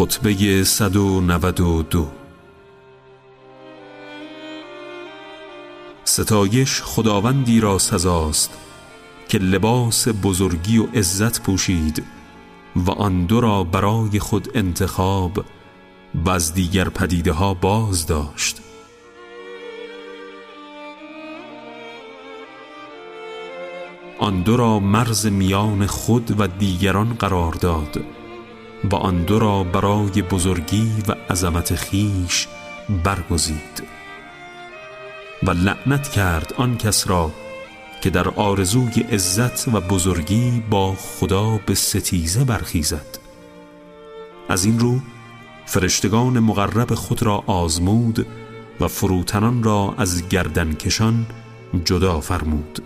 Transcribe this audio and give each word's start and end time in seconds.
خطبه 0.00 0.64
192 0.64 2.08
ستایش 6.04 6.82
خداوندی 6.82 7.60
را 7.60 7.78
سزاست 7.78 8.58
که 9.28 9.38
لباس 9.38 10.08
بزرگی 10.22 10.78
و 10.78 10.86
عزت 10.86 11.42
پوشید 11.42 12.04
و 12.76 12.90
آن 12.90 13.24
دو 13.24 13.40
را 13.40 13.64
برای 13.64 14.18
خود 14.18 14.48
انتخاب 14.54 15.44
و 16.24 16.30
از 16.30 16.54
دیگر 16.54 16.88
پدیده 16.88 17.32
ها 17.32 17.54
باز 17.54 18.06
داشت. 18.06 18.60
آن 24.18 24.42
دو 24.42 24.56
را 24.56 24.78
مرز 24.78 25.26
میان 25.26 25.86
خود 25.86 26.40
و 26.40 26.46
دیگران 26.46 27.14
قرار 27.14 27.52
داد. 27.52 28.19
و 28.84 28.96
آن 28.96 29.22
دو 29.22 29.38
را 29.38 29.64
برای 29.64 30.22
بزرگی 30.22 30.92
و 31.08 31.12
عظمت 31.30 31.74
خیش 31.74 32.48
برگزید. 33.04 33.82
و 35.42 35.50
لعنت 35.50 36.08
کرد 36.08 36.54
آن 36.56 36.76
کس 36.76 37.08
را 37.08 37.30
که 38.02 38.10
در 38.10 38.28
آرزوی 38.28 39.00
عزت 39.00 39.68
و 39.68 39.80
بزرگی 39.80 40.62
با 40.70 40.94
خدا 40.94 41.60
به 41.66 41.74
ستیزه 41.74 42.44
برخیزد. 42.44 43.18
از 44.48 44.64
این 44.64 44.78
رو 44.78 45.00
فرشتگان 45.66 46.38
مقرب 46.38 46.94
خود 46.94 47.22
را 47.22 47.44
آزمود 47.46 48.26
و 48.80 48.88
فروتنان 48.88 49.62
را 49.62 49.94
از 49.98 50.28
گردنکشان 50.28 51.26
جدا 51.84 52.20
فرمود. 52.20 52.82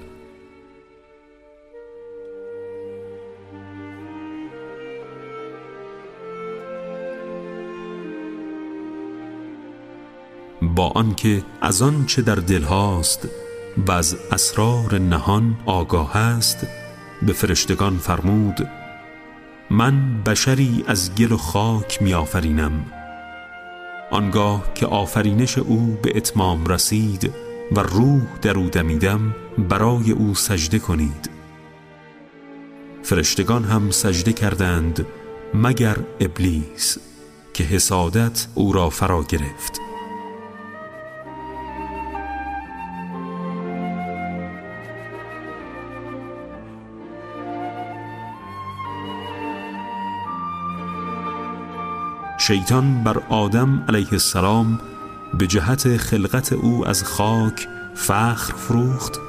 آنکه 10.94 11.42
از 11.60 11.82
آن 11.82 12.06
چه 12.06 12.22
در 12.22 12.34
دل 12.34 12.62
هاست 12.62 13.28
و 13.86 13.92
از 13.92 14.16
اسرار 14.32 14.98
نهان 14.98 15.56
آگاه 15.66 16.16
است 16.16 16.66
به 17.22 17.32
فرشتگان 17.32 17.98
فرمود 17.98 18.68
من 19.70 20.22
بشری 20.22 20.84
از 20.86 21.14
گل 21.14 21.32
و 21.32 21.36
خاک 21.36 22.02
می 22.02 22.14
آفرینم 22.14 22.84
آنگاه 24.10 24.74
که 24.74 24.86
آفرینش 24.86 25.58
او 25.58 25.98
به 26.02 26.12
اتمام 26.16 26.66
رسید 26.66 27.32
و 27.72 27.80
روح 27.80 28.22
در 28.42 28.58
او 28.58 28.68
دمیدم 28.68 29.34
برای 29.68 30.10
او 30.10 30.34
سجده 30.34 30.78
کنید. 30.78 31.30
فرشتگان 33.02 33.64
هم 33.64 33.90
سجده 33.90 34.32
کردند 34.32 35.06
مگر 35.54 35.96
ابلیس 36.20 36.98
که 37.54 37.64
حسادت 37.64 38.46
او 38.54 38.72
را 38.72 38.90
فرا 38.90 39.22
گرفت. 39.22 39.83
شیطان 52.46 53.04
بر 53.04 53.18
آدم 53.28 53.84
علیه 53.88 54.12
السلام 54.12 54.80
به 55.38 55.46
جهت 55.46 55.96
خلقت 55.96 56.52
او 56.52 56.88
از 56.88 57.04
خاک 57.04 57.68
فخر 57.94 58.54
فروخت 58.54 59.20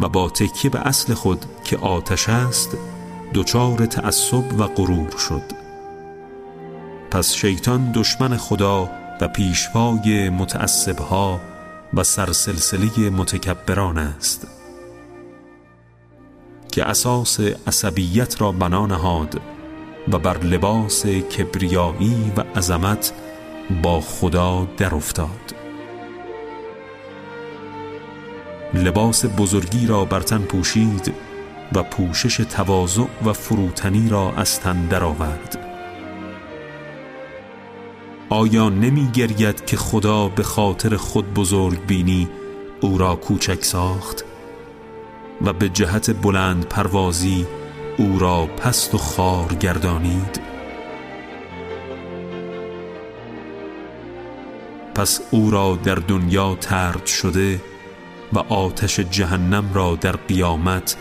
و 0.00 0.08
با 0.08 0.30
تکیه 0.30 0.70
به 0.70 0.78
اصل 0.78 1.14
خود 1.14 1.44
که 1.64 1.76
آتش 1.78 2.28
است 2.28 2.76
دچار 3.34 3.86
تعصب 3.86 4.60
و 4.60 4.66
غرور 4.66 5.10
شد. 5.28 5.42
پس 7.10 7.32
شیطان 7.32 7.92
دشمن 7.92 8.36
خدا 8.36 8.90
و 9.20 9.28
پیشوای 9.28 10.28
متعصبها 10.28 11.40
و 11.94 12.04
سرسلسله 12.04 13.10
متکبران 13.10 13.98
است 13.98 14.46
که 16.72 16.84
اساس 16.84 17.40
عصبیت 17.40 18.40
را 18.40 18.52
بنا 18.52 18.86
نهاد 18.86 19.40
و 20.12 20.18
بر 20.18 20.38
لباس 20.38 21.06
کبریایی 21.06 22.32
و 22.36 22.58
عظمت 22.58 23.12
با 23.82 24.00
خدا 24.00 24.68
در 24.76 24.94
افتاد 24.94 25.54
لباس 28.74 29.24
بزرگی 29.38 29.86
را 29.86 30.04
بر 30.04 30.20
تن 30.20 30.38
پوشید 30.38 31.14
و 31.72 31.82
پوشش 31.82 32.36
تواضع 32.36 33.04
و 33.24 33.32
فروتنی 33.32 34.08
را 34.08 34.32
از 34.32 34.60
تن 34.60 34.86
درآورد. 34.86 35.58
آیا 38.28 38.68
نمی 38.68 39.08
گرید 39.12 39.64
که 39.64 39.76
خدا 39.76 40.28
به 40.28 40.42
خاطر 40.42 40.96
خود 40.96 41.34
بزرگ 41.34 41.86
بینی 41.86 42.28
او 42.80 42.98
را 42.98 43.16
کوچک 43.16 43.64
ساخت 43.64 44.24
و 45.44 45.52
به 45.52 45.68
جهت 45.68 46.22
بلند 46.22 46.68
پروازی 46.68 47.46
او 47.98 48.18
را 48.18 48.46
پست 48.46 48.94
و 48.94 48.98
خار 48.98 49.54
گردانید؟ 49.54 50.40
پس 54.94 55.20
او 55.30 55.50
را 55.50 55.78
در 55.84 55.94
دنیا 55.94 56.54
ترد 56.54 57.06
شده 57.06 57.60
و 58.32 58.38
آتش 58.38 59.00
جهنم 59.00 59.70
را 59.74 59.96
در 60.00 60.16
قیامت 60.16 60.96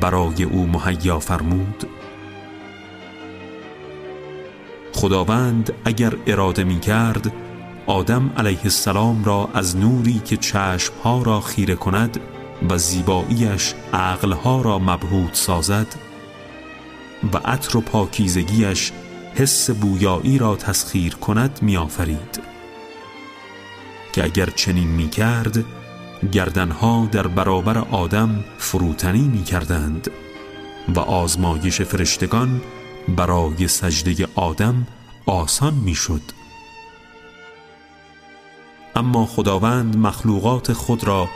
برای 0.00 0.42
او 0.44 0.66
مهیا 0.66 1.18
فرمود؟ 1.18 1.86
خداوند 4.92 5.72
اگر 5.84 6.12
اراده 6.26 6.64
می 6.64 6.80
کرد 6.80 7.32
آدم 7.86 8.30
علیه 8.36 8.60
السلام 8.64 9.24
را 9.24 9.48
از 9.54 9.76
نوری 9.76 10.18
که 10.24 10.36
چشمها 10.36 11.22
را 11.22 11.40
خیره 11.40 11.74
کند 11.74 12.20
و 12.70 12.78
زیباییش 12.78 13.74
عقلها 13.92 14.62
را 14.62 14.78
مبهوت 14.78 15.34
سازد 15.34 16.11
و 17.32 17.36
عطر 17.44 17.76
و 17.76 17.80
پاکیزگیش 17.80 18.92
حس 19.34 19.70
بویایی 19.70 20.38
را 20.38 20.56
تسخیر 20.56 21.14
کند 21.14 21.58
میآفرید. 21.62 22.40
که 24.12 24.24
اگر 24.24 24.46
چنین 24.46 24.88
می‌کرد 24.88 25.64
گردنها 26.32 27.08
در 27.12 27.26
برابر 27.26 27.78
آدم 27.78 28.44
فروتنی 28.58 29.28
می‌کردند 29.28 30.10
و 30.94 31.00
آزمایش 31.00 31.82
فرشتگان 31.82 32.60
برای 33.16 33.68
سجده 33.68 34.28
آدم 34.34 34.86
آسان 35.26 35.74
می‌شد. 35.74 36.22
اما 38.96 39.26
خداوند 39.26 39.96
مخلوقات 39.96 40.72
خود 40.72 41.04
را 41.04 41.28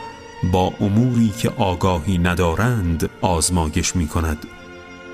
با 0.51 0.73
اموری 0.79 1.29
که 1.29 1.49
آگاهی 1.49 2.17
ندارند 2.17 3.09
آزمایش 3.21 3.95
می 3.95 4.07
کند 4.07 4.47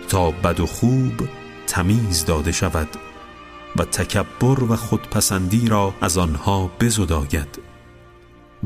تا 0.10 0.32
بد 0.32 0.60
و 0.60 0.66
خوب 0.66 1.14
تمیز 1.68 2.26
داده 2.26 2.52
شود 2.52 2.88
و 3.76 3.86
تکبر 3.86 4.64
و 4.64 4.76
خودپسندی 4.76 5.68
را 5.68 5.94
از 6.02 6.18
آنها 6.18 6.72
بزداید 6.80 7.60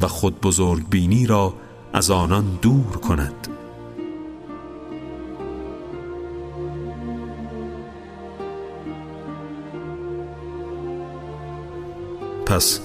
و 0.02 0.08
خود 0.08 0.42
بزرگ 0.42 0.90
بینی 0.90 1.26
را 1.26 1.54
از 1.94 2.12
آنان 2.12 2.60
دور 2.62 2.98
کند. 2.98 3.48
پس 12.46 12.80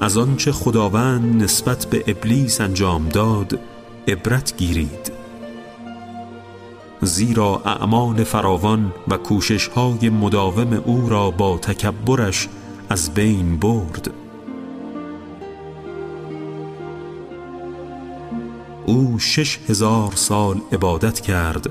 از 0.00 0.18
آنچه 0.18 0.52
خداوند 0.52 1.42
نسبت 1.42 1.86
به 1.86 2.04
ابلیس 2.06 2.60
انجام 2.60 3.08
داد 3.08 3.58
عبرت 4.08 4.56
گیرید. 4.56 5.25
زیرا 7.02 7.62
اعمال 7.64 8.24
فراوان 8.24 8.92
و 9.08 9.16
کوششهای 9.16 10.10
مداوم 10.10 10.72
او 10.72 11.08
را 11.08 11.30
با 11.30 11.58
تکبرش 11.58 12.48
از 12.88 13.14
بین 13.14 13.56
برد. 13.56 14.10
او 18.86 19.18
شش 19.18 19.58
هزار 19.68 20.12
سال 20.14 20.60
عبادت 20.72 21.20
کرد 21.20 21.70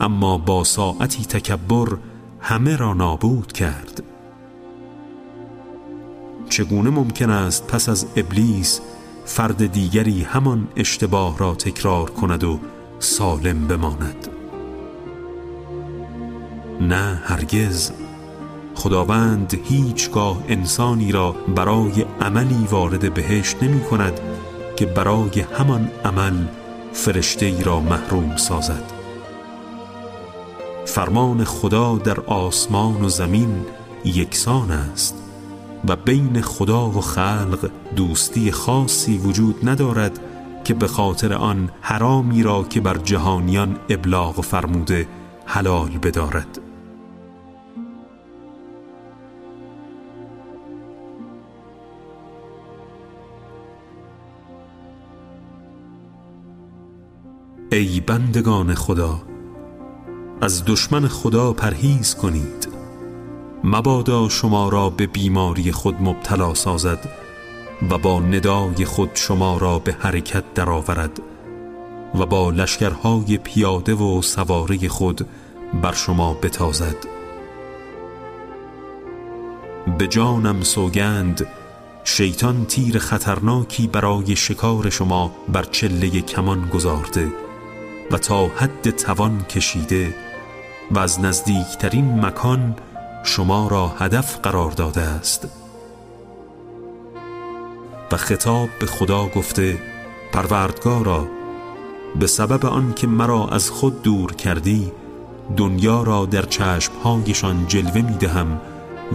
اما 0.00 0.38
با 0.38 0.64
ساعتی 0.64 1.24
تکبر 1.24 1.96
همه 2.40 2.76
را 2.76 2.94
نابود 2.94 3.52
کرد. 3.52 4.02
چگونه 6.48 6.90
ممکن 6.90 7.30
است 7.30 7.66
پس 7.66 7.88
از 7.88 8.06
ابلیس 8.16 8.80
فرد 9.24 9.72
دیگری 9.72 10.22
همان 10.22 10.68
اشتباه 10.76 11.38
را 11.38 11.54
تکرار 11.54 12.10
کند 12.10 12.44
و 12.44 12.60
سالم 12.98 13.66
بماند؟ 13.66 14.39
نه 16.80 17.22
هرگز. 17.24 17.92
خداوند 18.74 19.60
هیچگاه 19.64 20.44
انسانی 20.48 21.12
را 21.12 21.32
برای 21.32 22.04
عملی 22.20 22.66
وارد 22.70 23.14
بهشت 23.14 23.62
نمی 23.62 23.80
کند 23.80 24.20
که 24.76 24.86
برای 24.86 25.40
همان 25.58 25.90
عمل 26.04 26.34
فرشته 26.92 27.46
ای 27.46 27.62
را 27.62 27.80
محروم 27.80 28.36
سازد. 28.36 28.92
فرمان 30.84 31.44
خدا 31.44 31.98
در 31.98 32.20
آسمان 32.20 33.04
و 33.04 33.08
زمین 33.08 33.66
یکسان 34.04 34.70
است 34.70 35.14
و 35.88 35.96
بین 35.96 36.40
خدا 36.40 36.88
و 36.88 37.00
خلق 37.00 37.70
دوستی 37.96 38.52
خاصی 38.52 39.18
وجود 39.18 39.68
ندارد 39.68 40.20
که 40.64 40.74
به 40.74 40.86
خاطر 40.88 41.32
آن 41.34 41.70
حرامی 41.80 42.42
را 42.42 42.64
که 42.64 42.80
بر 42.80 42.96
جهانیان 42.96 43.76
ابلاغ 43.88 44.40
فرموده 44.40 45.08
حلال 45.46 45.98
بدارد. 46.02 46.69
ای 57.72 58.00
بندگان 58.00 58.74
خدا 58.74 59.22
از 60.40 60.64
دشمن 60.64 61.08
خدا 61.08 61.52
پرهیز 61.52 62.14
کنید. 62.14 62.68
مبادا 63.64 64.28
شما 64.28 64.68
را 64.68 64.90
به 64.90 65.06
بیماری 65.06 65.72
خود 65.72 65.96
مبتلا 66.00 66.54
سازد 66.54 67.08
و 67.90 67.98
با 67.98 68.20
ندای 68.20 68.84
خود 68.84 69.10
شما 69.14 69.58
را 69.58 69.78
به 69.78 69.96
حرکت 69.98 70.54
درآورد 70.54 71.20
و 72.14 72.26
با 72.26 72.50
لشکرهای 72.50 73.38
پیاده 73.38 73.94
و 73.94 74.22
سواره 74.22 74.88
خود 74.88 75.26
بر 75.82 75.92
شما 75.92 76.34
بتازد. 76.34 76.96
به 79.98 80.06
جانم 80.06 80.62
سوگند 80.62 81.46
شیطان 82.04 82.64
تیر 82.64 82.98
خطرناکی 82.98 83.86
برای 83.86 84.36
شکار 84.36 84.90
شما 84.90 85.32
بر 85.48 85.62
چله 85.62 86.08
کمان 86.20 86.68
گذارده 86.68 87.49
و 88.10 88.18
تا 88.18 88.46
حد 88.46 88.90
توان 88.90 89.44
کشیده 89.44 90.14
و 90.90 90.98
از 90.98 91.20
نزدیکترین 91.20 92.26
مکان 92.26 92.76
شما 93.24 93.68
را 93.68 93.88
هدف 93.88 94.38
قرار 94.40 94.70
داده 94.70 95.00
است. 95.00 95.48
و 98.12 98.16
خطاب 98.16 98.68
به 98.80 98.86
خدا 98.86 99.26
گفته 99.26 99.78
پروردگارا 100.32 101.28
به 102.20 102.26
سبب 102.26 102.66
آنکه 102.66 103.06
مرا 103.06 103.48
از 103.48 103.70
خود 103.70 104.02
دور 104.02 104.32
کردی 104.32 104.92
دنیا 105.56 106.02
را 106.02 106.26
در 106.26 106.42
چشمهایشان 106.42 107.66
جلوه 107.66 108.00
می 108.02 108.16
دهم 108.16 108.60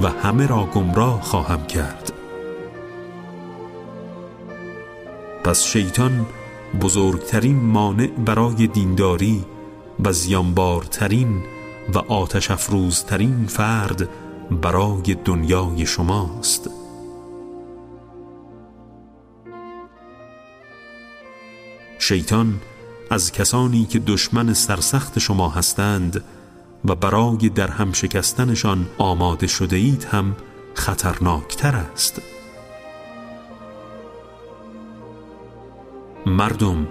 و 0.04 0.10
همه 0.10 0.48
را 0.48 0.66
گمراه 0.66 1.22
خواهم 1.22 1.66
کرد. 1.68 2.12
پس 5.44 5.64
شیطان 5.64 6.26
بزرگترین 6.82 7.56
مانع 7.56 8.08
برای 8.08 8.68
دینداری 8.68 9.46
و 10.00 10.12
زیانبارترین 10.12 11.44
و 11.94 11.98
آتش 11.98 12.52
افروزترین 12.52 13.46
فرد 13.48 14.10
برای 14.62 15.16
دنیای 15.26 15.86
شماست. 15.86 16.70
شیطان 22.00 22.62
از 23.10 23.32
کسانی 23.32 23.86
که 23.86 24.00
دشمن 24.00 24.54
سرسخت 24.54 25.20
شما 25.20 25.50
هستند 25.50 26.24
و 26.86 26.96
برای 26.96 27.50
در 27.50 27.68
هم 27.68 27.94
شکستنشان 27.94 28.86
آماده 28.98 29.48
شده 29.48 29.76
اید 29.76 30.04
هم 30.04 30.36
خطرناکتر 30.74 31.76
است. 31.76 32.22
مردم 36.26 36.88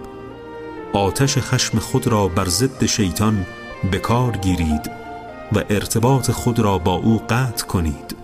آتش 0.92 1.38
خشم 1.38 1.78
خود 1.78 2.06
را 2.06 2.28
بر 2.28 2.48
ضد 2.48 2.86
شیطان 2.86 3.46
به 3.90 3.98
کار 3.98 4.36
گیرید 4.36 4.90
و 5.52 5.62
ارتباط 5.70 6.31
خود 6.31 6.58
را 6.58 6.78
با 6.78 6.94
او 6.94 7.22
قطع 7.28 7.66
کنید. 7.66 8.16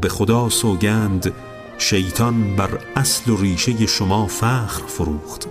به 0.00 0.08
خدا 0.08 0.48
سوگند 0.48 1.32
شیطان 1.78 2.56
بر 2.56 2.78
اصل 2.96 3.30
و 3.30 3.36
ریشه 3.36 3.86
شما 3.86 4.26
فخر 4.26 4.82
فروخت 4.86 5.48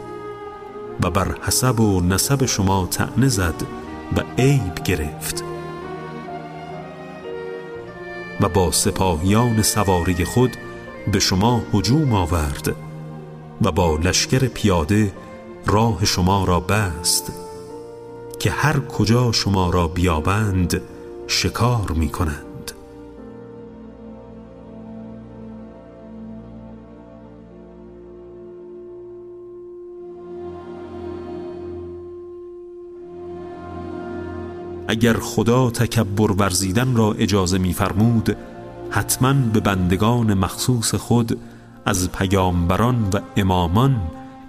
و 1.03 1.09
بر 1.09 1.35
حسب 1.41 1.79
و 1.79 2.01
نسب 2.01 2.45
شما 2.45 2.87
تعنه 2.91 3.27
زد 3.27 3.63
و 4.17 4.41
عیب 4.41 4.75
گرفت. 4.83 5.43
و 8.41 8.49
با 8.49 8.71
سپاهیان 8.71 9.61
سواری 9.61 10.25
خود 10.25 10.57
به 11.11 11.19
شما 11.19 11.63
هجوم 11.73 12.13
آورد. 12.13 12.75
و 13.61 13.71
با 13.71 13.95
لشکر 13.95 14.47
پیاده 14.47 15.13
راه 15.65 16.05
شما 16.05 16.45
را 16.45 16.59
بست 16.59 17.31
که 18.39 18.51
هر 18.51 18.79
کجا 18.79 19.31
شما 19.31 19.69
را 19.69 19.87
بیابند 19.87 20.81
شکار 21.27 21.91
می 21.91 22.09
کنند. 22.09 22.71
اگر 34.87 35.13
خدا 35.13 35.69
تکبر 35.69 36.31
ورزیدن 36.31 36.95
را 36.95 37.13
اجازه 37.13 37.57
میفرمود 37.57 38.37
حتما 38.89 39.33
به 39.33 39.59
بندگان 39.59 40.33
مخصوص 40.33 40.95
خود 40.95 41.39
از 41.85 42.11
پیامبران 42.11 43.09
و 43.13 43.19
امامان 43.37 44.01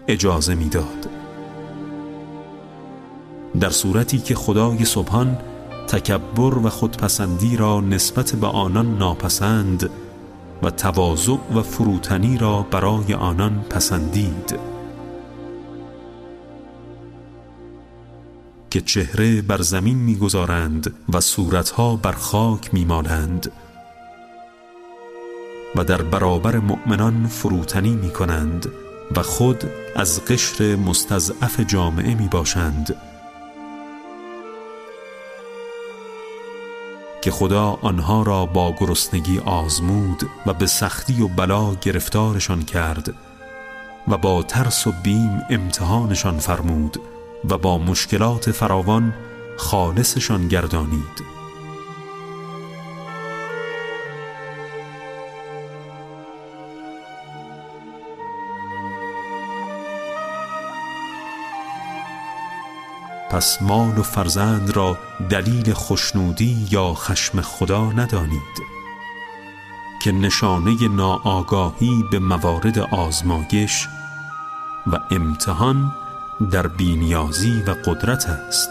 اجازه 0.09 0.55
می‌داد. 0.55 1.09
در 3.61 3.71
صورتی 3.71 4.19
که 4.19 4.35
خدای 4.35 4.85
سبحان 4.85 5.39
تکبر 5.89 6.59
و 6.59 6.69
خودپسندی 6.69 7.57
را 7.57 7.81
نسبت 7.81 8.33
به 8.33 8.47
آنان 8.47 8.99
ناپسند 8.99 9.91
و 10.63 10.71
تواضع 10.71 11.37
و 11.55 11.63
فروتنی 11.63 12.39
را 12.39 12.63
برای 12.63 13.15
آنان 13.15 13.65
پسندید. 13.71 14.59
که 18.71 18.81
چهره 18.81 19.43
بر 19.43 19.63
زمین 19.63 19.99
می‌گذارند 19.99 20.95
و 21.13 21.21
صورتها 21.21 21.97
بر 21.97 22.13
خاک 22.13 22.75
میمالند. 22.75 23.53
و 25.77 25.85
در 25.85 26.03
برابر 26.03 26.57
مؤمنان 26.57 27.27
فروتنی 27.27 27.97
می 27.97 28.11
کنند 28.11 28.73
و 29.17 29.23
خود 29.23 29.65
از 29.97 30.25
قشر 30.25 30.77
مستضعف 30.77 31.61
جامعه 31.61 32.15
می 32.15 32.29
باشند 32.29 32.97
که 37.23 37.31
خدا 37.31 37.79
آنها 37.83 38.23
را 38.23 38.47
با 38.47 38.75
گرسنگی 38.81 39.39
آزمود 39.39 40.23
و 40.47 40.55
به 40.55 40.67
سختی 40.67 41.23
و 41.23 41.29
بلا 41.29 41.75
گرفتارشان 41.75 42.63
کرد 42.63 43.15
و 44.09 44.17
با 44.17 44.43
ترس 44.43 44.87
و 44.87 44.93
بیم 45.03 45.43
امتحانشان 45.51 46.39
فرمود 46.39 47.01
و 47.51 47.59
با 47.59 47.79
مشکلات 47.79 48.51
فراوان 48.51 49.15
خالصشان 49.57 50.49
گردانید. 50.49 51.34
پس 63.31 63.63
مال 63.63 63.99
و 63.99 64.03
فرزند 64.03 64.77
را 64.77 64.99
دلیل 65.31 65.73
خشنودی 65.75 66.67
یا 66.71 66.95
خشم 66.95 67.41
خدا 67.41 67.93
ندانید 67.93 68.75
که 70.03 70.13
نشانه 70.13 70.89
ناآگاهی 70.89 72.05
به 72.11 72.19
موارد 72.19 72.79
آزمایش 72.79 73.89
و 74.87 74.99
امتحان 75.11 75.93
در 76.51 76.67
بینیازی 76.67 77.63
و 77.67 77.71
قدرت 77.71 78.27
است. 78.27 78.69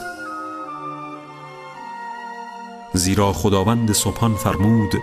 زیرا 2.94 3.34
خداوند 3.34 3.92
سبحان 3.92 4.36
فرمود 4.36 4.94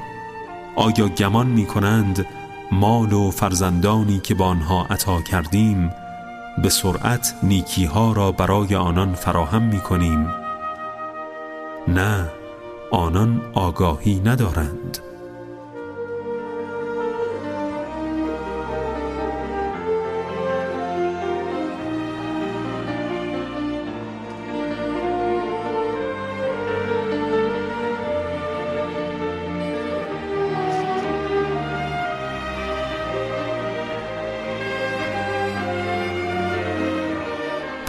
آیا 0.76 1.09
گمان 1.09 1.47
می 1.47 1.66
کنند 1.66 2.26
مال 2.73 3.12
و 3.12 3.30
فرزندانی 3.30 4.19
که 4.19 4.35
با 4.35 4.47
آنها 4.47 4.87
عطا 4.90 5.23
کردیم 5.23 5.90
به 6.62 6.69
سرعت 6.69 7.35
نیکی 7.43 7.85
ها 7.85 8.12
را 8.12 8.33
برای 8.33 8.75
آنان 8.75 9.14
فراهم 9.14 9.62
می 9.62 9.81
کنیم 9.81 10.29
نه 11.88 12.31
آنان 12.90 13.43
آگاهی 13.55 14.21
ندارند. 14.21 14.99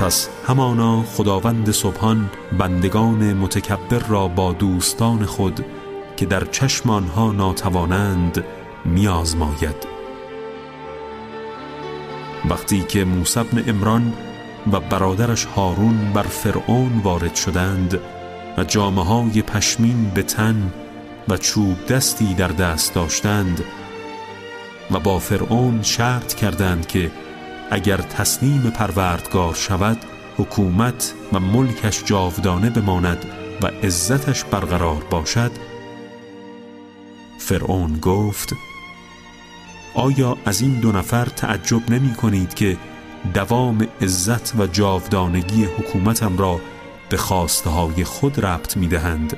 پس 0.01 0.29
همانا 0.47 1.03
خداوند 1.03 1.71
سبحان 1.71 2.29
بندگان 2.59 3.33
متکبر 3.33 3.99
را 3.99 4.27
با 4.27 4.53
دوستان 4.53 5.25
خود 5.25 5.65
که 6.17 6.25
در 6.25 6.45
چشم 6.45 6.89
آنها 6.89 7.31
ناتوانند 7.31 8.43
میآزماید. 8.85 9.87
وقتی 12.49 12.83
که 12.83 13.05
موسی 13.05 13.39
بن 13.43 13.69
امران 13.69 14.13
و 14.71 14.79
برادرش 14.79 15.45
هارون 15.45 16.13
بر 16.13 16.23
فرعون 16.23 17.01
وارد 17.03 17.35
شدند 17.35 17.99
و 18.57 18.63
جامعه 18.63 19.05
های 19.05 19.41
پشمین 19.41 20.11
به 20.15 20.23
تن 20.23 20.73
و 21.29 21.37
چوب 21.37 21.85
دستی 21.85 22.33
در 22.33 22.47
دست 22.47 22.93
داشتند 22.93 23.63
و 24.91 24.99
با 24.99 25.19
فرعون 25.19 25.81
شرط 25.83 26.33
کردند 26.33 26.87
که 26.87 27.11
اگر 27.71 27.97
تسلیم 27.97 28.61
پروردگار 28.61 29.53
شود 29.53 29.97
حکومت 30.37 31.13
و 31.33 31.39
ملکش 31.39 32.03
جاودانه 32.03 32.69
بماند 32.69 33.25
و 33.61 33.67
عزتش 33.67 34.43
برقرار 34.43 35.03
باشد. 35.09 35.51
فرعون 37.37 37.99
گفت 37.99 38.53
آیا 39.93 40.37
از 40.45 40.61
این 40.61 40.79
دو 40.79 40.91
نفر 40.91 41.25
تعجب 41.25 41.89
نمی 41.89 42.13
کنید 42.13 42.53
که 42.53 42.77
دوام 43.33 43.87
عزت 44.01 44.55
و 44.55 44.67
جاودانگی 44.67 45.63
حکومتم 45.63 46.37
را 46.37 46.59
به 47.09 47.17
خواسته 47.17 47.69
های 47.69 48.03
خود 48.03 48.45
ربط 48.45 48.77
می 48.77 48.87
دهند 48.87 49.37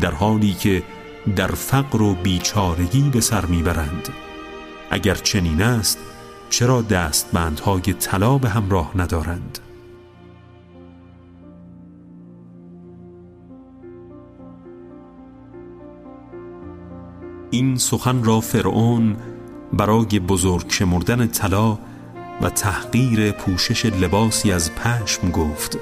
در 0.00 0.10
حالی 0.10 0.54
که 0.54 0.82
در 1.36 1.46
فقر 1.48 2.02
و 2.02 2.14
بیچارگی 2.14 3.10
به 3.10 3.20
سر 3.20 3.46
می‌برند 3.46 4.08
اگر 4.90 5.14
چنین 5.14 5.62
است 5.62 5.98
چرا 6.50 6.82
دستبندهای 6.82 7.80
طلا 7.80 8.38
به 8.38 8.48
همراه 8.48 8.92
ندارند؟ 8.96 9.58
این 17.50 17.76
سخن 17.76 18.24
را 18.24 18.40
فرعون 18.40 19.16
برای 19.72 20.20
بزرگ 20.20 20.64
شمردن 20.68 21.26
طلا 21.26 21.78
و 22.42 22.50
تحقیر 22.50 23.32
پوشش 23.32 23.86
لباسی 23.86 24.52
از 24.52 24.74
پشم 24.74 25.30
گفت 25.30 25.78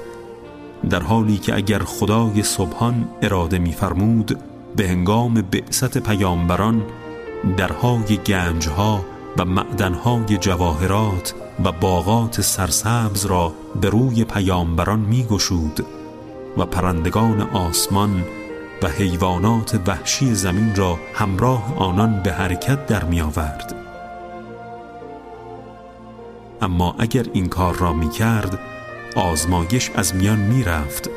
در 0.89 1.03
حالی 1.03 1.37
که 1.37 1.55
اگر 1.55 1.79
خدای 1.79 2.43
سبحان 2.43 3.09
اراده 3.21 3.59
می‌فرمود 3.59 4.39
به 4.75 4.87
هنگام 4.87 5.33
بعثت 5.33 5.97
پیامبران 5.97 6.83
درهای 7.57 8.17
گنجها 8.17 9.05
و 9.37 9.45
معدنهای 9.45 10.37
جواهرات 10.37 11.33
و 11.63 11.71
باغات 11.71 12.41
سرسبز 12.41 13.25
را 13.25 13.53
به 13.81 13.89
روی 13.89 14.23
پیامبران 14.23 14.99
میگشود 14.99 15.85
و 16.57 16.65
پرندگان 16.65 17.41
آسمان 17.41 18.23
و 18.83 18.87
حیوانات 18.87 19.79
وحشی 19.87 20.35
زمین 20.35 20.75
را 20.75 20.99
همراه 21.13 21.77
آنان 21.77 22.23
به 22.23 22.31
حرکت 22.31 22.85
در 22.85 23.03
می 23.03 23.21
آورد. 23.21 23.75
اما 26.61 26.95
اگر 26.99 27.25
این 27.33 27.49
کار 27.49 27.75
را 27.75 27.93
می 27.93 28.09
کرد 28.09 28.59
آزمایش 29.15 29.91
از 29.95 30.15
میان 30.15 30.39
می 30.39 30.63
رفت 30.63 31.09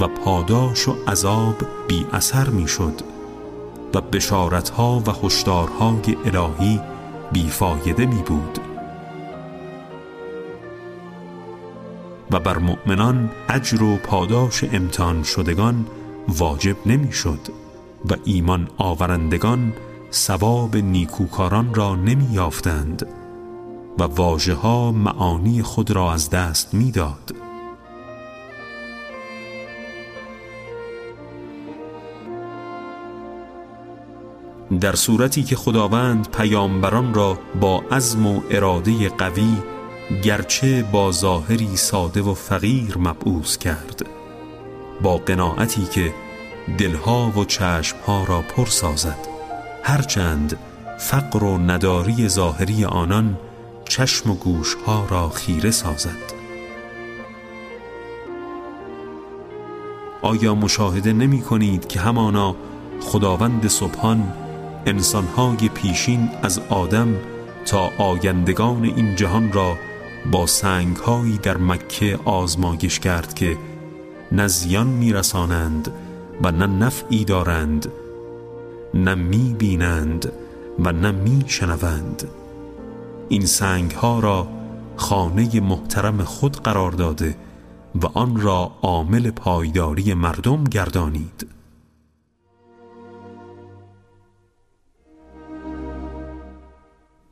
و 0.00 0.08
پاداش 0.08 0.88
و 0.88 0.96
عذاب 1.08 1.56
بی 1.88 2.06
اثر 2.12 2.48
می 2.48 2.68
شد 2.68 3.00
و 3.94 4.00
بشارتها 4.00 5.02
و 5.06 5.26
هشدارهای 5.26 6.16
الهی 6.24 6.80
بیفایده 7.32 8.06
می 8.06 8.22
بود 8.22 8.58
و 12.30 12.40
بر 12.40 12.58
مؤمنان 12.58 13.30
اجر 13.48 13.82
و 13.82 13.96
پاداش 13.96 14.64
امتحان 14.64 15.22
شدگان 15.22 15.86
واجب 16.28 16.76
نمی 16.86 17.12
شد 17.12 17.40
و 18.10 18.14
ایمان 18.24 18.68
آورندگان 18.76 19.72
ثواب 20.12 20.76
نیکوکاران 20.76 21.74
را 21.74 21.96
نمی 21.96 22.28
یافتند 22.32 23.06
و 23.98 24.02
واجه 24.02 24.54
ها 24.54 24.92
معانی 24.92 25.62
خود 25.62 25.90
را 25.90 26.12
از 26.12 26.30
دست 26.30 26.74
می‌داد. 26.74 27.45
در 34.80 34.94
صورتی 34.94 35.42
که 35.42 35.56
خداوند 35.56 36.30
پیامبران 36.30 37.14
را 37.14 37.38
با 37.60 37.84
عزم 37.90 38.26
و 38.26 38.40
اراده 38.50 39.08
قوی 39.08 39.56
گرچه 40.22 40.82
با 40.92 41.12
ظاهری 41.12 41.76
ساده 41.76 42.22
و 42.22 42.34
فقیر 42.34 42.98
مبعوث 42.98 43.58
کرد. 43.58 44.06
با 45.02 45.16
قناعتی 45.16 45.84
که 45.84 46.14
دلها 46.78 47.32
و 47.36 47.44
چشمها 47.44 48.24
را 48.24 48.42
پر 48.42 48.66
سازد 48.66 49.18
هرچند 49.82 50.58
فقر 50.98 51.44
و 51.44 51.58
نداری 51.58 52.28
ظاهری 52.28 52.84
آنان 52.84 53.38
چشم 53.88 54.30
و 54.30 54.34
گوشها 54.34 55.06
را 55.10 55.28
خیره 55.28 55.70
سازد. 55.70 56.36
آیا 60.22 60.54
مشاهده 60.54 61.12
نمی 61.12 61.40
کنید 61.40 61.88
که 61.88 62.00
همانا 62.00 62.56
خداوند 63.00 63.68
سبحان 63.68 64.32
انسانهای 64.86 65.68
پیشین 65.74 66.28
از 66.42 66.60
آدم 66.68 67.14
تا 67.64 67.90
آیندگان 67.98 68.84
این 68.84 69.16
جهان 69.16 69.52
را 69.52 69.76
با 70.32 70.46
سنگهایی 70.46 71.38
در 71.38 71.56
مکه 71.56 72.18
آزمایش 72.24 73.00
کرد 73.00 73.34
که 73.34 73.58
نه 74.32 74.48
زیان 74.48 74.86
میرسانند 74.86 75.92
و 76.42 76.50
نه 76.50 76.66
نفعی 76.66 77.24
دارند 77.24 77.92
نه 78.94 79.14
می‌بینند 79.14 80.32
و 80.78 80.92
نه 80.92 81.10
میشنوند. 81.10 82.28
این 83.28 83.46
سنگ 83.46 83.90
ها 83.90 84.20
را 84.20 84.48
خانه 84.96 85.60
محترم 85.60 86.24
خود 86.24 86.56
قرار 86.56 86.92
داده 86.92 87.36
و 88.02 88.06
آن 88.06 88.40
را 88.40 88.72
عامل 88.82 89.30
پایداری 89.30 90.14
مردم 90.14 90.64
گردانید. 90.64 91.55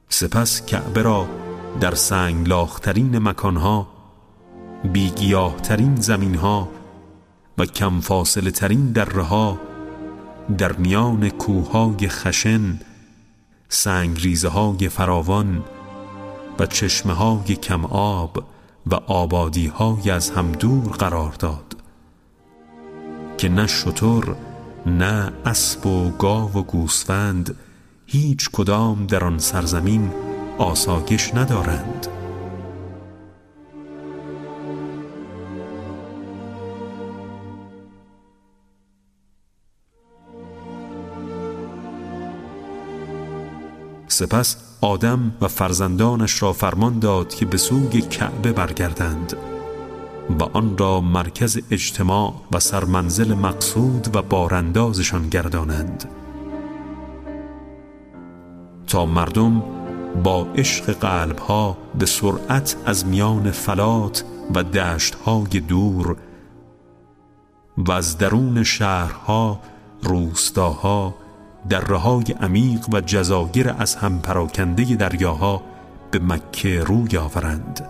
سپس 0.09 0.67
کعبه 0.67 1.03
را 1.03 1.29
در 1.81 1.95
سنگ 1.95 2.49
لاخترین 2.49 3.19
مکانها 3.19 3.89
بیگیاهترین 4.93 5.97
زمینها 5.97 6.69
و 7.59 7.67
کم 7.67 8.01
فاصله 8.01 8.51
ترین 8.51 8.93
درها 8.93 9.61
در 10.59 10.73
میان 10.73 11.29
کوههای 11.29 12.09
خشن 12.09 12.81
سنگریزه 13.69 14.49
های 14.49 14.89
فراوان 14.89 15.65
و 16.59 16.67
چشمه 16.67 17.13
های 17.13 17.57
کم 17.57 17.85
آب 17.85 18.45
و 18.87 18.95
آبادی 18.95 19.67
های 19.67 20.11
از 20.11 20.31
هم 20.31 20.53
دور 20.53 20.93
قرار 20.93 21.33
داد 21.33 21.77
که 23.39 23.49
نه 23.49 23.67
شطور 23.67 24.37
نه 24.87 25.33
اسب 25.47 25.87
و 25.87 26.11
گاو 26.11 26.53
و 26.53 26.63
گوسفند 26.63 27.57
هیچ 28.07 28.51
کدام 28.53 29.07
در 29.07 29.25
آن 29.25 29.39
سرزمین 29.39 30.11
آسایش 30.59 31.35
ندارند. 31.35 32.07
سپس 44.09 44.57
آدم 44.81 45.35
و 45.41 45.49
فرزندانش 45.49 46.43
را 46.43 46.53
فرمان 46.53 46.99
داد 46.99 47.35
که 47.35 47.47
به 47.47 47.57
سوی 47.57 48.01
کعبه 48.01 48.53
برگردند 48.53 49.37
و 50.41 50.43
آن 50.43 50.79
را 50.79 51.01
مرکز 51.01 51.61
اجتماع 51.71 52.35
و 52.53 52.61
سرمنزل 52.61 53.35
مقصود 53.35 54.17
و 54.17 54.23
باراندازشان 54.23 55.29
گردانند. 55.29 56.24
مردم 58.95 59.63
با 60.23 60.47
عشق 60.57 60.93
قلبها 60.93 61.77
به 61.99 62.07
سرعت 62.07 62.77
از 62.87 63.07
میان 63.07 63.51
فلات 63.51 64.25
و 64.55 64.63
دشتهای 64.63 65.61
دور 65.69 66.17
و 67.77 67.93
از 67.93 68.19
درون 68.19 68.63
شهرها 68.63 69.61
روستاها 70.03 71.15
درهای 71.69 72.25
عمیق 72.41 72.89
و 72.93 73.01
جزایر 73.01 73.75
از 73.79 73.97
هم 73.97 74.19
پراکنده 74.19 74.85
دریاها 74.97 75.63
به 76.11 76.19
مکه 76.19 76.85
روی 76.85 77.17
آورند. 77.17 77.89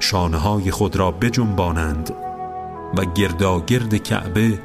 شانه 0.00 0.36
های 0.36 0.70
خود 0.70 0.96
را 0.96 1.10
بجنبانند 1.10 2.10
و 2.96 3.04
گرداگرد 3.04 3.96
کعبه 3.96 4.58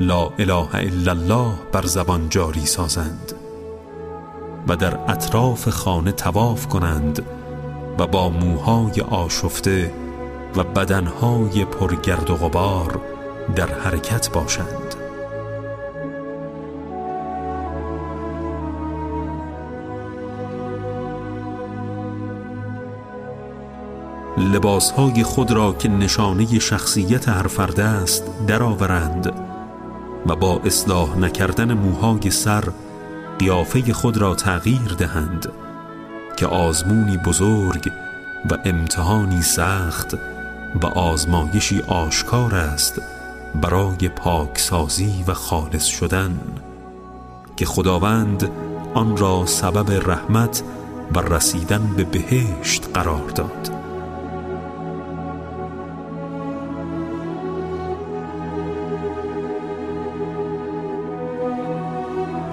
لا 0.00 0.30
اله 0.38 0.74
الا 0.74 1.12
الله 1.12 1.52
بر 1.72 1.86
زبان 1.86 2.28
جاری 2.28 2.66
سازند 2.66 3.32
و 4.68 4.76
در 4.76 4.98
اطراف 5.08 5.68
خانه 5.68 6.12
تواف 6.12 6.68
کنند 6.68 7.22
و 7.98 8.06
با 8.06 8.28
موهای 8.28 9.00
آشفته 9.00 9.92
و 10.56 10.64
بدنهای 10.64 11.64
پرگرد 11.64 12.30
و 12.30 12.36
غبار 12.36 13.00
در 13.56 13.66
حرکت 13.66 14.30
باشند. 14.32 14.94
لباسهای 24.38 25.22
خود 25.22 25.50
را 25.50 25.72
که 25.72 25.88
نشانه 25.88 26.58
شخصیت 26.58 27.28
هر 27.28 27.46
فرد 27.46 27.80
است 27.80 28.46
درآورند 28.46 29.47
و 30.28 30.36
با 30.36 30.60
اصلاح 30.64 31.18
نکردن 31.18 31.72
موهای 31.72 32.30
سر 32.30 32.64
قیافه 33.38 33.92
خود 33.92 34.16
را 34.16 34.34
تغییر 34.34 34.94
دهند 34.98 35.52
که 36.36 36.46
آزمونی 36.46 37.16
بزرگ 37.16 37.92
و 38.50 38.58
امتحانی 38.64 39.42
سخت 39.42 40.14
و 40.82 40.86
آزمایشی 40.86 41.80
آشکار 41.80 42.54
است 42.54 43.02
برای 43.62 44.08
پاکسازی 44.08 45.24
و 45.26 45.34
خالص 45.34 45.84
شدن 45.84 46.40
که 47.56 47.66
خداوند 47.66 48.50
آن 48.94 49.16
را 49.16 49.46
سبب 49.46 50.10
رحمت 50.10 50.62
و 51.14 51.20
رسیدن 51.20 51.94
به 51.96 52.04
بهشت 52.04 52.88
قرار 52.94 53.30
داد. 53.30 53.77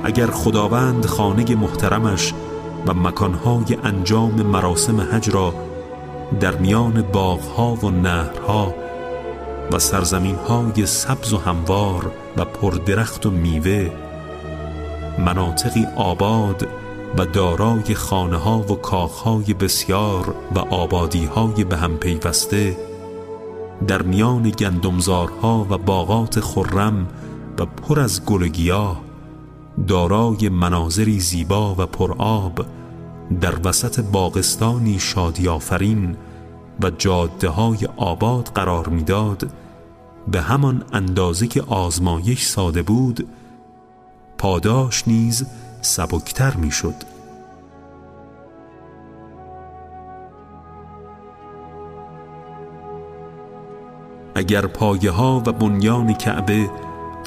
اگر 0.05 0.27
خداوند 0.27 1.05
خانه 1.05 1.55
محترمش 1.55 2.33
و 2.87 2.93
مکانهای 2.93 3.77
انجام 3.83 4.41
مراسم 4.41 5.01
حج 5.01 5.29
را 5.29 5.53
در 6.39 6.55
میان 6.55 7.01
باغها 7.01 7.73
و 7.73 7.89
نهرها 7.89 8.73
و 9.71 9.79
سرزمینهای 9.79 10.85
سبز 10.85 11.33
و 11.33 11.37
هموار 11.37 12.11
و 12.37 12.45
پردرخت 12.45 13.25
و 13.25 13.31
میوه 13.31 13.91
مناطقی 15.19 15.85
آباد 15.95 16.67
و 17.17 17.25
دارای 17.25 17.95
خانه 17.95 18.37
ها 18.37 18.59
و 18.59 18.75
کاخهای 18.75 19.53
بسیار 19.53 20.35
و 20.55 20.59
آبادی 20.59 21.25
های 21.25 21.63
به 21.63 21.77
هم 21.77 21.97
پیوسته 21.97 22.77
در 23.87 24.01
میان 24.01 24.49
گندمزارها 24.49 25.67
و 25.69 25.77
باغات 25.77 26.39
خرم 26.39 27.07
و 27.59 27.65
پر 27.65 27.99
از 27.99 28.25
گل 28.25 28.47
گیاه 28.47 29.04
دارای 29.87 30.49
مناظری 30.49 31.19
زیبا 31.19 31.75
و 31.77 31.85
پرآب 31.85 32.65
در 33.41 33.53
وسط 33.63 33.99
باغستانی 33.99 34.99
شادی 34.99 35.47
آفرین 35.47 36.17
و 36.83 36.89
جاده 36.89 37.49
های 37.49 37.77
آباد 37.97 38.45
قرار 38.55 38.89
می‌داد. 38.89 39.49
به 40.27 40.41
همان 40.41 40.83
اندازه 40.93 41.47
که 41.47 41.61
آزمایش 41.61 42.45
ساده 42.45 42.81
بود 42.83 43.27
پاداش 44.37 45.07
نیز 45.07 45.45
سبکتر 45.81 46.55
می‌شد. 46.55 46.95
اگر 54.35 54.67
پایه 54.67 55.11
ها 55.11 55.43
و 55.45 55.51
بنیان 55.51 56.13
کعبه 56.13 56.69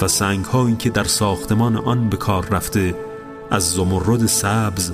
و 0.01 0.07
سنگ 0.07 0.45
هایی 0.45 0.75
که 0.75 0.89
در 0.89 1.03
ساختمان 1.03 1.77
آن 1.77 2.09
به 2.09 2.17
کار 2.17 2.45
رفته 2.45 2.95
از 3.51 3.71
زمرد 3.71 4.25
سبز 4.25 4.91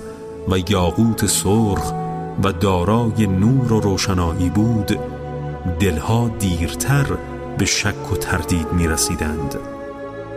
و 0.50 0.58
یاقوت 0.70 1.26
سرخ 1.26 1.94
و 2.44 2.52
دارای 2.52 3.28
نور 3.28 3.74
و 3.74 3.80
روشنایی 3.80 4.50
بود 4.50 5.00
دلها 5.80 6.32
دیرتر 6.40 7.06
به 7.58 7.66
شک 7.66 8.12
و 8.12 8.16
تردید 8.16 8.74
می 8.74 8.88
رسیدند 8.88 9.56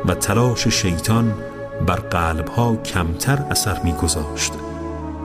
و 0.07 0.15
تلاش 0.15 0.69
شیطان 0.69 1.35
بر 1.87 1.97
قلبها 1.97 2.77
کمتر 2.77 3.45
اثر 3.51 3.83
می 3.83 3.93
گذاشت 3.93 4.53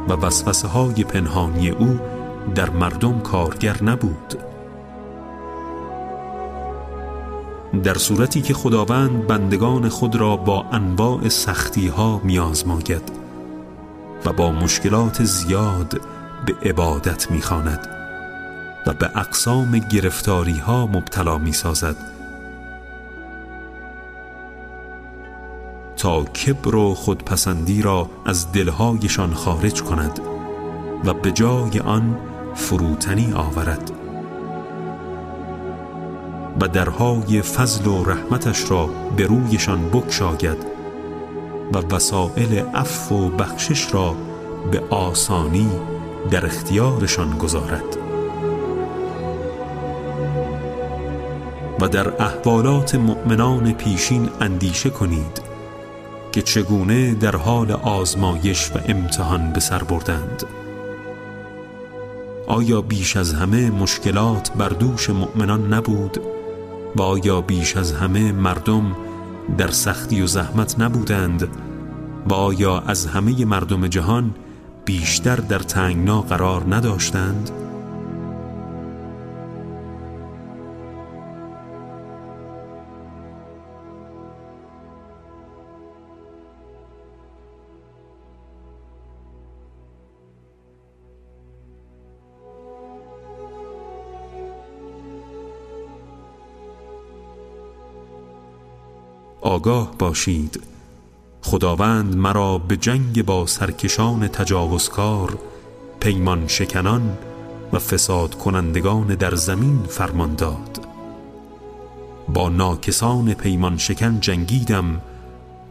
و 0.09 0.13
وسوسه 0.13 0.67
های 0.67 1.03
پنهانی 1.03 1.69
او 1.69 1.99
در 2.55 2.69
مردم 2.69 3.19
کارگر 3.19 3.83
نبود. 3.83 4.52
در 7.81 7.97
صورتی 7.97 8.41
که 8.41 8.53
خداوند 8.53 9.27
بندگان 9.27 9.89
خود 9.89 10.15
را 10.15 10.37
با 10.37 10.65
انواع 10.71 11.29
سختی 11.29 11.87
ها 11.87 12.21
میازماید 12.23 13.11
و 14.25 14.33
با 14.33 14.51
مشکلات 14.51 15.23
زیاد 15.23 16.01
به 16.45 16.69
عبادت 16.69 17.31
می‌خواند 17.31 17.87
و 18.87 18.93
به 18.93 19.17
اقسام 19.17 19.79
گرفتاری 19.79 20.57
ها 20.57 20.87
مبتلا 20.87 21.37
می 21.37 21.53
سازد 21.53 21.95
تا 25.97 26.23
کبر 26.23 26.75
و 26.75 26.93
خودپسندی 26.93 27.81
را 27.81 28.09
از 28.25 28.51
دلهایشان 28.51 29.33
خارج 29.33 29.81
کند 29.81 30.19
و 31.05 31.13
به 31.13 31.31
جای 31.31 31.79
آن 31.79 32.17
فروتنی 32.55 33.33
آورد. 33.33 34.02
و 36.61 36.67
درهای 36.67 37.41
فضل 37.41 37.87
و 37.87 38.03
رحمتش 38.03 38.71
را 38.71 38.89
به 39.17 39.25
رویشان 39.25 39.89
بکشاید 39.89 40.65
و 41.73 41.95
وسائل 41.95 42.63
عفو 42.73 43.15
و 43.15 43.29
بخشش 43.29 43.93
را 43.93 44.15
به 44.71 44.83
آسانی 44.89 45.69
در 46.31 46.45
اختیارشان 46.45 47.37
گذارد. 47.37 47.97
و 51.81 51.87
در 51.87 52.21
احوالات 52.21 52.95
مؤمنان 52.95 53.73
پیشین 53.73 54.29
اندیشه 54.41 54.89
کنید 54.89 55.41
که 56.31 56.41
چگونه 56.41 57.13
در 57.13 57.35
حال 57.35 57.71
آزمایش 57.71 58.71
و 58.71 58.79
امتحان 58.87 59.51
به 59.53 59.59
سر 59.59 59.83
بردند. 59.83 60.43
آیا 62.47 62.81
بیش 62.81 63.17
از 63.17 63.33
همه 63.33 63.71
مشکلات 63.71 64.51
بر 64.51 64.69
دوش 64.69 65.09
مؤمنان 65.09 65.73
نبود؟ 65.73 66.21
و 66.95 67.01
آیا 67.01 67.41
بیش 67.41 67.77
از 67.77 67.93
همه 67.93 68.31
مردم 68.31 68.95
در 69.57 69.71
سختی 69.71 70.21
و 70.21 70.27
زحمت 70.27 70.79
نبودند 70.79 71.47
و 72.29 72.33
آیا 72.33 72.79
از 72.79 73.05
همه 73.05 73.45
مردم 73.45 73.87
جهان 73.87 74.35
بیشتر 74.85 75.35
در 75.35 75.59
تنگنا 75.59 76.21
قرار 76.21 76.75
نداشتند؟ 76.75 77.51
آگاه 99.43 99.91
باشید. 99.99 100.59
خداوند 101.41 102.15
مرا 102.15 102.57
به 102.57 102.77
جنگ 102.77 103.25
با 103.25 103.45
سرکشان 103.45 104.27
تجاوزکار 104.27 105.37
پیمان 105.99 106.47
شکنان 106.47 107.17
و 107.73 107.79
فساد 107.79 108.35
کنندگان 108.35 109.07
در 109.07 109.35
زمین 109.35 109.83
فرمان 109.89 110.35
داد. 110.35 110.87
با 112.33 112.49
ناکسان 112.49 113.33
پیمان 113.33 113.77
شکن 113.77 114.19
جنگیدم 114.19 115.01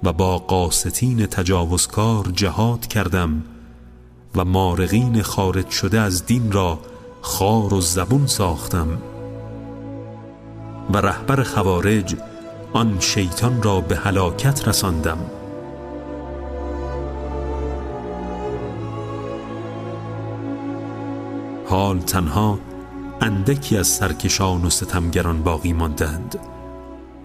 و 0.02 0.12
با 0.12 0.38
قاستین 0.38 1.26
تجاوزکار 1.26 2.24
جهاد 2.34 2.86
کردم 2.86 3.42
و 4.36 4.44
مارغین 4.44 5.22
خارج 5.22 5.70
شده 5.70 6.00
از 6.00 6.26
دین 6.26 6.52
را 6.52 6.78
خار 7.20 7.74
و 7.74 7.80
زبون 7.80 8.26
ساختم. 8.26 8.98
و 10.90 10.96
رهبر 10.96 11.42
خوارج 11.42 12.16
آن 12.72 13.00
شیطان 13.00 13.62
را 13.62 13.80
به 13.80 13.96
هلاکت 13.96 14.68
رساندم. 14.68 15.18
حال 21.66 21.98
تنها 21.98 22.58
اندکی 23.20 23.76
از 23.76 23.86
سرکشان 23.86 24.64
و 24.64 24.70
ستمگران 24.70 25.42
باقی 25.42 25.72
ماندند 25.72 26.38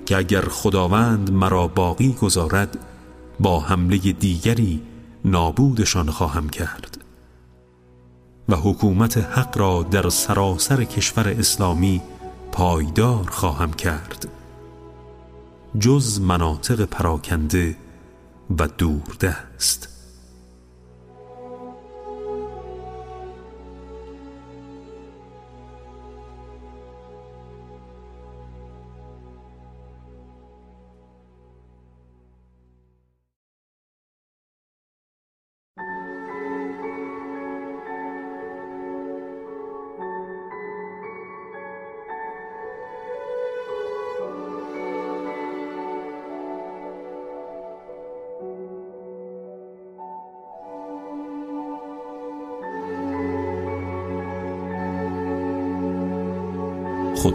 که 0.06 0.18
اگر 0.18 0.42
خداوند 0.42 1.32
مرا 1.32 1.68
باقی 1.68 2.14
گذارد 2.14 2.78
با 3.40 3.60
حمله 3.60 3.98
دیگری 3.98 4.82
نابودشان 5.26 6.10
خواهم 6.10 6.50
کرد. 6.50 6.98
و 8.50 8.56
حکومت 8.56 9.18
حق 9.18 9.58
را 9.58 9.84
در 9.92 10.10
سراسر 10.10 10.84
کشور 10.84 11.30
اسلامی 11.30 12.02
پایدار 12.52 13.30
خواهم 13.30 13.74
کرد. 13.74 14.37
جز 15.80 16.22
مناطق 16.22 16.86
پراکنده 16.86 17.76
و 18.60 18.68
دوردست. 18.68 19.97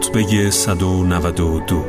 خطبه 0.03 0.49
192 0.51 1.85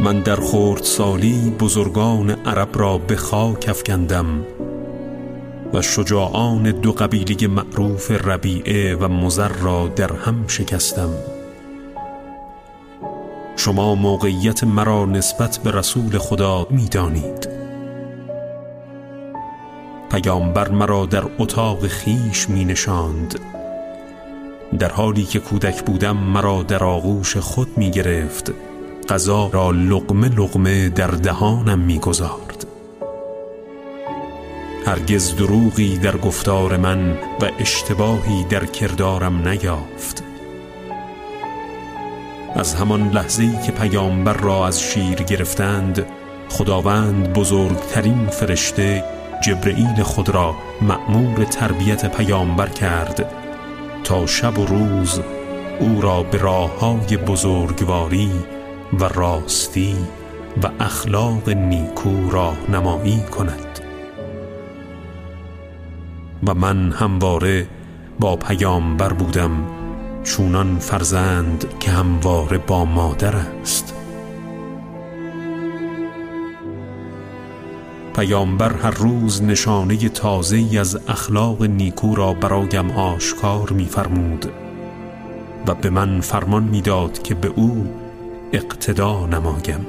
من 0.00 0.20
در 0.20 0.36
خورد 0.36 0.82
سالی 0.82 1.50
بزرگان 1.60 2.30
عرب 2.30 2.68
را 2.74 2.98
به 2.98 3.16
خاک 3.16 3.66
افکندم 3.68 4.46
و 5.74 5.82
شجاعان 5.82 6.70
دو 6.70 6.92
قبیله 6.92 7.48
معروف 7.48 8.10
ربیعه 8.10 8.96
و 8.96 9.08
مزر 9.08 9.48
را 9.48 9.88
در 9.88 10.12
هم 10.12 10.44
شکستم. 10.48 11.10
شما 13.56 13.94
موقعیت 13.94 14.64
مرا 14.64 15.04
نسبت 15.04 15.58
به 15.58 15.70
رسول 15.70 16.18
خدا 16.18 16.66
می 16.70 16.88
دانید 16.88 17.69
پیامبر 20.10 20.68
مرا 20.68 21.06
در 21.06 21.22
اتاق 21.38 21.86
خیش 21.86 22.48
می 22.48 22.64
نشاند. 22.64 23.40
در 24.78 24.92
حالی 24.92 25.24
که 25.24 25.38
کودک 25.38 25.82
بودم 25.82 26.16
مرا 26.16 26.62
در 26.62 26.84
آغوش 26.84 27.36
خود 27.36 27.78
می 27.78 27.90
گرفت. 27.90 28.52
غذا 29.08 29.50
را 29.52 29.70
لقمه 29.70 30.28
لقمه 30.28 30.88
در 30.88 31.06
دهانم 31.06 31.78
می‌گذارد 31.78 32.66
هرگز 34.86 35.36
دروغی 35.36 35.98
در 35.98 36.16
گفتار 36.16 36.76
من 36.76 37.10
و 37.12 37.50
اشتباهی 37.58 38.44
در 38.44 38.64
کردارم 38.64 39.48
نیافت. 39.48 40.22
از 42.54 42.74
همان 42.74 43.10
لحظه‌ای 43.10 43.62
که 43.66 43.72
پیامبر 43.72 44.32
را 44.32 44.66
از 44.66 44.82
شیر 44.82 45.22
گرفتند 45.22 46.06
خداوند 46.48 47.32
بزرگترین 47.32 48.26
فرشته 48.26 49.04
جبرئیل 49.40 50.02
خود 50.02 50.28
را 50.28 50.54
مأمور 50.80 51.44
تربیت 51.44 52.16
پیامبر 52.16 52.68
کرد 52.68 53.32
تا 54.04 54.26
شب 54.26 54.58
و 54.58 54.66
روز 54.66 55.20
او 55.80 56.00
را 56.00 56.22
به 56.22 56.38
راه 56.38 56.78
های 56.78 57.16
بزرگواری 57.16 58.30
و 59.00 59.04
راستی 59.04 59.96
و 60.62 60.70
اخلاق 60.80 61.48
نیکو 61.48 62.30
راهنمایی 62.30 63.20
کند. 63.20 63.80
و 66.46 66.54
من 66.54 66.92
همواره 66.92 67.66
با 68.20 68.36
پیامبر 68.36 69.12
بودم 69.12 69.50
چونان 70.24 70.78
فرزند 70.78 71.78
که 71.80 71.90
همواره 71.90 72.58
با 72.58 72.84
مادر 72.84 73.36
است. 73.36 73.99
پیامبر 78.20 78.72
هر 78.72 78.90
روز 78.90 79.42
نشانه 79.42 80.08
تازه 80.08 80.78
از 80.80 80.98
اخلاق 81.08 81.62
نیکو 81.62 82.14
را 82.14 82.32
برایم 82.32 82.90
آشکار 82.90 83.70
می‌فرمود 83.72 84.46
و 85.66 85.74
به 85.74 85.90
من 85.90 86.20
فرمان 86.20 86.62
می‌داد 86.62 87.22
که 87.22 87.34
به 87.34 87.52
او 87.56 87.94
اقتدا 88.52 89.26
نمایم. 89.26 89.86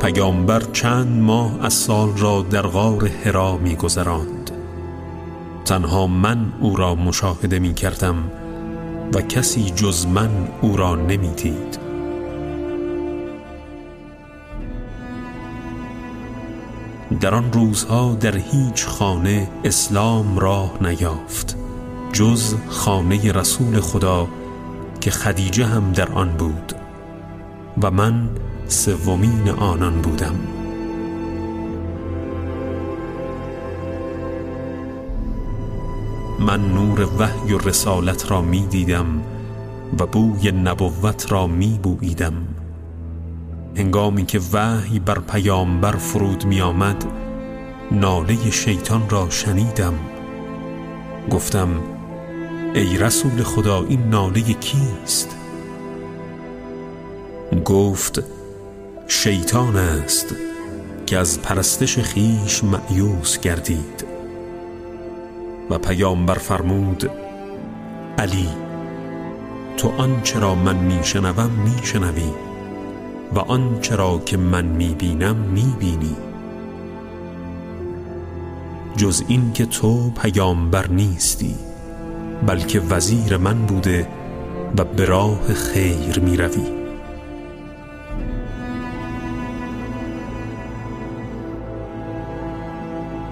پیامبر 0.00 0.60
چند 0.60 1.22
ماه 1.22 1.64
از 1.64 1.74
سال 1.74 2.16
را 2.16 2.42
در 2.50 2.62
غار 2.62 3.08
حرا 3.24 3.56
می 3.56 3.76
گذراند 3.76 4.50
تنها 5.64 6.06
من 6.06 6.52
او 6.60 6.76
را 6.76 6.94
مشاهده 6.94 7.58
می 7.58 7.74
کردم 7.74 8.30
و 9.14 9.20
کسی 9.20 9.70
جز 9.70 10.06
من 10.06 10.30
او 10.60 10.76
را 10.76 10.94
نمی 10.94 11.28
دید 11.28 11.78
در 17.20 17.34
آن 17.34 17.52
روزها 17.52 18.14
در 18.14 18.36
هیچ 18.36 18.86
خانه 18.86 19.48
اسلام 19.64 20.38
راه 20.38 20.72
نیافت 20.80 21.56
جز 22.12 22.54
خانه 22.68 23.32
رسول 23.32 23.80
خدا 23.80 24.28
که 25.00 25.10
خدیجه 25.10 25.66
هم 25.66 25.92
در 25.92 26.12
آن 26.12 26.28
بود 26.30 26.72
و 27.82 27.90
من 27.90 28.28
سومین 28.68 29.48
آنان 29.48 30.02
بودم. 30.02 30.57
من 36.48 36.72
نور 36.72 37.08
وحی 37.18 37.52
و 37.52 37.58
رسالت 37.58 38.30
را 38.30 38.42
می 38.42 38.66
دیدم 38.66 39.22
و 39.98 40.06
بوی 40.06 40.52
نبوت 40.52 41.32
را 41.32 41.46
می 41.46 41.80
بویدم 41.82 42.32
هنگامی 43.76 44.26
که 44.26 44.40
وحی 44.52 44.98
بر 44.98 45.18
پیامبر 45.18 45.92
فرود 45.92 46.44
می 46.44 46.60
آمد 46.60 47.04
ناله 47.90 48.50
شیطان 48.50 49.10
را 49.10 49.30
شنیدم. 49.30 49.94
گفتم 51.30 51.68
ای 52.74 52.98
رسول 52.98 53.42
خدا 53.42 53.84
این 53.84 54.08
ناله 54.08 54.40
کیست؟ 54.40 55.36
گفت 57.64 58.22
شیطان 59.08 59.76
است 59.76 60.34
که 61.06 61.18
از 61.18 61.42
پرستش 61.42 61.98
خیش 61.98 62.64
معیوس 62.64 63.40
گردید. 63.40 64.07
و 65.70 65.78
پیامبر 65.78 66.34
فرمود 66.34 67.10
علی 68.18 68.48
تو 69.76 69.92
آنچه 69.98 70.38
را 70.38 70.54
من 70.54 70.76
میشنوم 70.76 71.50
میشنوی 71.50 72.30
و 73.34 73.38
آنچه 73.38 73.96
را 73.96 74.18
که 74.18 74.36
من 74.36 74.64
می‌بینم 74.64 75.36
می‌بینی. 75.36 76.16
جز 78.96 79.24
این 79.28 79.52
که 79.52 79.66
تو 79.66 80.10
پیامبر 80.10 80.88
نیستی 80.88 81.54
بلکه 82.46 82.80
وزیر 82.80 83.36
من 83.36 83.66
بوده 83.66 84.08
و 84.78 84.84
به 84.84 85.04
راه 85.04 85.54
خیر 85.54 86.20
می 86.20 86.36
روی 86.36 86.78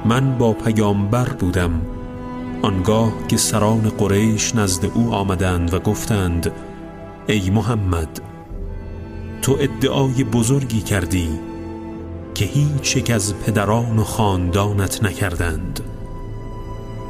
من 0.04 0.38
با 0.38 0.52
پیامبر 0.52 1.28
بودم 1.28 1.95
آنگاه 2.62 3.12
که 3.28 3.36
سران 3.36 3.88
قریش 3.88 4.54
نزد 4.54 4.84
او 4.94 5.14
آمدند 5.14 5.74
و 5.74 5.78
گفتند 5.78 6.52
ای 7.26 7.50
محمد 7.50 8.20
تو 9.42 9.56
ادعای 9.60 10.24
بزرگی 10.24 10.80
کردی 10.80 11.28
که 12.34 12.44
هیچ 12.44 12.96
یک 12.96 13.10
از 13.10 13.34
پدران 13.34 13.98
و 13.98 14.04
خاندانت 14.04 15.04
نکردند. 15.04 15.80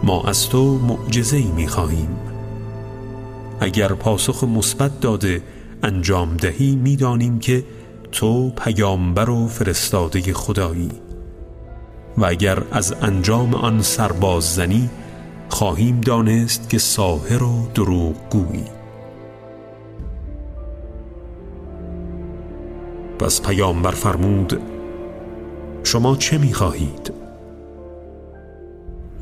ما 0.02 0.22
از 0.22 0.48
تو 0.48 0.78
معجزه 0.78 1.42
می 1.42 1.68
خواهیم 1.68 2.08
اگر 3.60 3.88
پاسخ 3.88 4.44
مثبت 4.44 5.00
داده 5.00 5.42
انجام 5.82 6.36
دهی 6.36 6.76
می 6.76 6.96
دانیم 6.96 7.38
که 7.38 7.64
تو 8.12 8.50
پیامبر 8.50 9.30
و 9.30 9.48
فرستاده 9.48 10.32
خدایی. 10.32 10.90
و 12.18 12.24
اگر 12.24 12.62
از 12.72 12.94
انجام 13.02 13.54
آن 13.54 13.82
سرباز 13.82 14.54
زنی 14.54 14.90
خواهیم 15.48 16.00
دانست 16.00 16.68
که 16.68 16.78
ساهر 16.78 17.42
و 17.42 17.68
دروغ 17.74 18.14
گویی. 18.30 18.64
پس 23.18 23.42
پیامبر 23.42 23.90
فرمود 23.90 24.60
شما 25.84 26.16
چه 26.16 26.38
می 26.38 26.54
خواهید؟ 26.54 27.12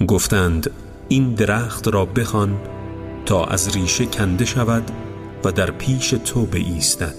گفتند 0.09 0.71
این 1.09 1.35
درخت 1.35 1.89
را 1.89 2.05
بخوان 2.05 2.57
تا 3.27 3.45
از 3.45 3.77
ریشه 3.77 4.07
کنده 4.07 4.45
شود 4.45 4.91
و 5.45 5.53
در 5.53 5.71
پیش 5.71 6.11
تو 6.11 6.47
بایستد. 6.47 7.15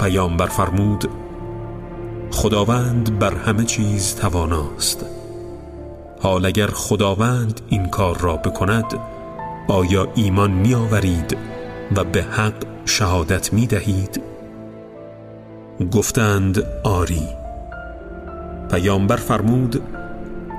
پیامبر 0.00 0.46
فرمود 0.46 1.08
خداوند 2.30 3.18
بر 3.18 3.34
همه 3.34 3.64
چیز 3.64 4.14
تواناست. 4.14 5.21
حال 6.22 6.46
اگر 6.46 6.66
خداوند 6.66 7.60
این 7.68 7.86
کار 7.86 8.18
را 8.18 8.36
بکند 8.36 8.98
آیا 9.68 10.08
ایمان 10.14 10.50
می 10.50 10.74
آورید 10.74 11.36
و 11.96 12.04
به 12.04 12.22
حق 12.22 12.54
شهادت 12.84 13.52
می 13.52 13.66
دهید؟ 13.66 14.22
گفتند 15.92 16.62
آری. 16.84 17.28
پیامبر 18.70 19.16
فرمود 19.16 19.82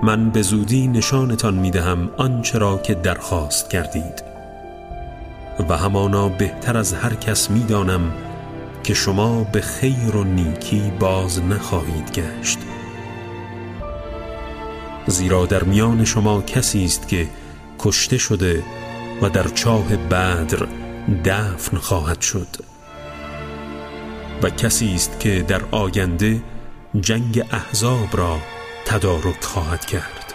من 0.04 0.30
به 0.30 0.42
زودی 0.42 0.88
نشانتان 0.88 1.54
می 1.54 1.72
دهم 1.72 2.10
آنچه 2.18 2.58
را 2.58 2.78
که 2.78 2.94
درخواست 2.94 3.70
کردید. 3.70 4.24
و 5.70 5.78
همانا 5.78 6.30
بهتر 6.30 6.78
از 6.78 6.94
هر 6.94 7.14
کس 7.14 7.52
می 7.52 7.64
دانم 7.64 8.12
که 8.84 8.94
شما 8.94 9.44
به 9.44 9.62
خیر 9.62 10.16
و 10.16 10.24
نیکی 10.24 10.92
باز 11.00 11.42
نخواهید 11.42 12.12
گشت. 12.12 12.58
زیرا 15.08 15.46
در 15.46 15.64
میان 15.64 16.06
شما 16.06 16.42
کسی 16.42 16.86
است 16.86 17.08
که 17.08 17.28
کشته 17.80 18.18
شده 18.18 18.64
و 19.22 19.30
در 19.30 19.48
چاه 19.48 19.98
بدر 19.98 20.68
دفن 21.26 21.78
خواهد 21.78 22.22
شد. 22.22 22.48
و 24.44 24.50
کسی 24.50 24.94
است 24.96 25.20
که 25.20 25.42
در 25.48 25.62
آینده 25.72 26.42
جنگ 27.02 27.46
احزاب 27.52 28.18
را 28.18 28.40
تدارک 28.86 29.44
خواهد 29.44 29.86
کرد. 29.86 30.34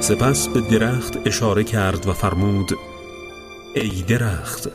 سپس 0.00 0.48
به 0.48 0.60
درخت 0.60 1.18
اشاره 1.26 1.64
کرد 1.64 2.08
و 2.08 2.12
فرمود 2.12 2.78
ای 3.74 4.02
درخت 4.02 4.68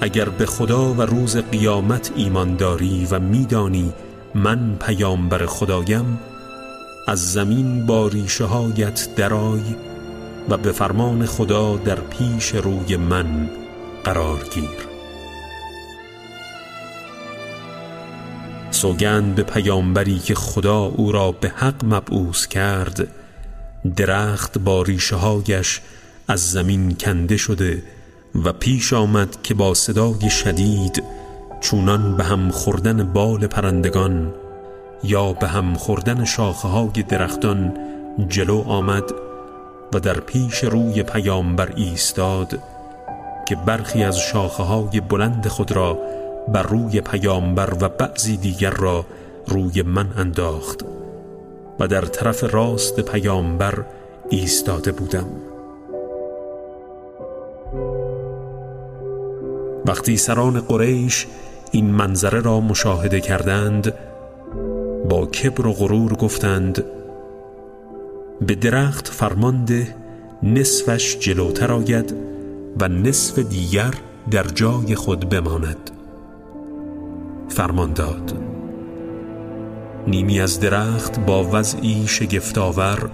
اگر 0.00 0.28
به 0.28 0.46
خدا 0.46 0.94
و 0.94 1.02
روز 1.02 1.36
قیامت 1.36 2.12
ایمان 2.16 2.56
داری 2.56 3.06
و 3.10 3.18
میدانی 3.18 3.92
من 4.34 4.76
پیامبر 4.80 5.46
خدایم 5.46 6.18
از 7.06 7.32
زمین 7.32 7.86
با 7.86 8.08
ریشه 8.08 8.44
هایت 8.44 9.08
درای 9.16 9.76
و 10.48 10.56
به 10.56 10.72
فرمان 10.72 11.26
خدا 11.26 11.76
در 11.76 12.00
پیش 12.00 12.54
روی 12.54 12.96
من 12.96 13.50
قرار 14.04 14.38
گیر. 14.54 14.86
سوگند 18.70 19.34
به 19.34 19.42
پیامبری 19.42 20.18
که 20.18 20.34
خدا 20.34 20.78
او 20.78 21.12
را 21.12 21.32
به 21.32 21.48
حق 21.48 21.84
مبعوث 21.84 22.46
کرد 22.46 23.08
درخت 23.96 24.58
با 24.58 24.82
ریشه 24.82 25.16
هایش 25.16 25.80
از 26.28 26.50
زمین 26.50 26.94
کنده 26.94 27.36
شده 27.36 27.82
و 28.44 28.52
پیش 28.52 28.92
آمد 28.92 29.42
که 29.42 29.54
با 29.54 29.74
صدای 29.74 30.30
شدید 30.30 31.02
چونان 31.60 32.16
به 32.16 32.24
هم 32.24 32.50
خوردن 32.50 33.12
بال 33.12 33.46
پرندگان 33.46 34.34
یا 35.04 35.32
به 35.32 35.46
هم 35.46 35.74
خوردن 35.74 36.24
شاخه 36.24 36.68
های 36.68 37.02
درختان 37.08 37.74
جلو 38.28 38.62
آمد 38.68 39.04
و 39.94 40.00
در 40.00 40.20
پیش 40.20 40.54
روی 40.64 41.02
پیامبر 41.02 41.72
ایستاد 41.76 42.58
که 43.48 43.56
برخی 43.56 44.04
از 44.04 44.18
شاخه 44.18 44.62
های 44.62 45.00
بلند 45.00 45.48
خود 45.48 45.72
را 45.72 45.98
بر 46.48 46.62
روی 46.62 47.00
پیامبر 47.00 47.74
و 47.80 47.88
بعضی 47.88 48.36
دیگر 48.36 48.70
را 48.70 49.06
روی 49.46 49.82
من 49.82 50.08
انداخت 50.16 50.84
و 51.80 51.88
در 51.88 52.02
طرف 52.02 52.54
راست 52.54 53.00
پیامبر 53.00 53.84
ایستاده 54.30 54.92
بودم. 54.92 55.26
وقتی 59.86 60.16
سران 60.16 60.60
قریش 60.60 61.26
این 61.70 61.90
منظره 61.90 62.40
را 62.40 62.60
مشاهده 62.60 63.20
کردند 63.20 63.94
با 65.08 65.26
کبر 65.26 65.66
و 65.66 65.72
غرور 65.72 66.12
گفتند 66.12 66.84
به 68.40 68.54
درخت 68.54 69.08
فرمانده 69.08 69.94
نصفش 70.42 71.18
جلوتر 71.18 71.72
آید 71.72 72.14
و 72.80 72.88
نصف 72.88 73.38
دیگر 73.38 73.94
در 74.30 74.42
جای 74.42 74.94
خود 74.94 75.28
بماند. 75.28 75.90
فرمان 77.48 77.92
داد. 77.92 78.32
نیمی 80.06 80.40
از 80.40 80.60
درخت 80.60 81.20
با 81.20 81.48
وضعی 81.52 82.06
شگفتآور 82.06 83.10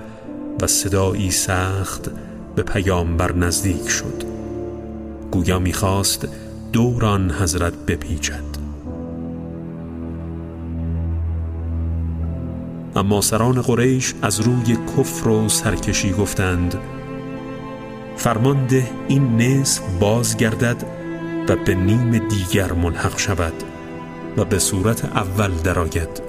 و 0.63 0.67
صدایی 0.67 1.31
سخت 1.31 2.11
به 2.57 2.63
پیامبر 2.63 3.33
نزدیک 3.33 3.89
شد. 3.89 4.25
گویا 5.31 5.59
می‌خواست 5.59 6.29
دوران 6.73 7.31
حضرت 7.31 7.73
بپیچد. 7.87 8.45
اما 12.97 13.21
سران 13.21 13.63
قریش 13.63 14.15
از 14.23 14.41
روی 14.41 14.77
کفر 14.97 15.29
و 15.29 15.49
سرکشی 15.49 16.13
گفتند 16.13 16.79
فرمانده 18.17 18.91
این 19.09 19.37
نصف 19.37 19.83
باز 20.01 20.37
گردد 20.37 20.85
و 21.49 21.57
به 21.57 21.75
نیم 21.75 22.29
دیگر 22.29 22.73
ملحق 22.73 23.19
شود 23.19 23.55
و 24.37 24.45
به 24.45 24.59
صورت 24.59 25.05
اول 25.05 25.51
درآید. 25.65 26.23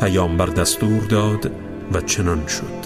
پیامبر 0.00 0.46
دستور 0.46 1.02
داد 1.02 1.50
و 1.92 2.00
چنان 2.00 2.46
شد. 2.46 2.85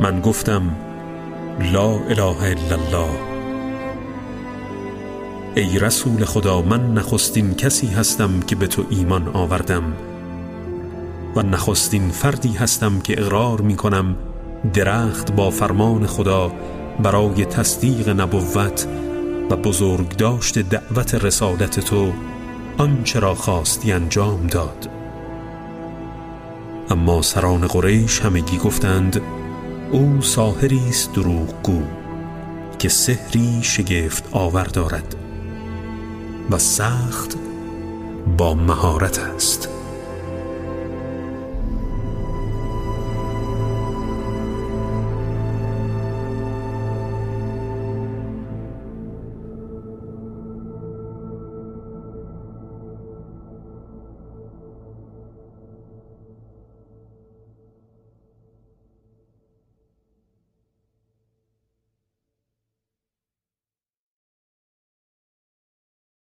من 0.00 0.20
گفتم 0.20 0.76
لا 1.72 1.90
اله 1.90 2.42
الا 2.42 2.74
الله. 2.74 3.10
ای 5.54 5.78
رسول 5.78 6.24
خدا 6.24 6.62
من 6.62 6.94
نخستین 6.94 7.54
کسی 7.54 7.86
هستم 7.86 8.40
که 8.40 8.56
به 8.56 8.66
تو 8.66 8.84
ایمان 8.90 9.28
آوردم 9.28 9.92
و 11.36 11.42
نخستین 11.42 12.10
فردی 12.10 12.52
هستم 12.52 13.00
که 13.00 13.20
اقرار 13.20 13.60
می 13.60 13.76
کنم 13.76 14.16
درخت 14.74 15.32
با 15.32 15.50
فرمان 15.50 16.06
خدا 16.06 16.52
برای 17.02 17.44
تصدیق 17.44 18.08
نبوت 18.08 18.86
و 19.50 19.56
بزرگداشت 19.56 20.58
دعوت 20.58 21.14
رسالت 21.14 21.80
تو 21.80 22.12
آنچه 22.78 23.20
را 23.20 23.34
خواستی 23.34 23.92
انجام 23.92 24.46
داد. 24.46 24.90
اما 26.90 27.22
سران 27.22 27.66
قریش 27.66 28.20
همگی 28.20 28.58
گفتند 28.58 29.20
او 29.92 30.22
ساهری 30.22 30.80
است 30.88 31.12
دروغگو 31.12 31.82
که 32.78 32.88
سحری 32.88 33.62
شگفت 33.62 34.28
آور 34.32 34.64
دارد 34.64 35.14
و 36.50 36.58
سخت 36.58 37.36
با 38.38 38.54
مهارت 38.54 39.18
است. 39.18 39.77